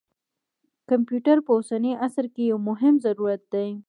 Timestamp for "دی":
3.53-3.69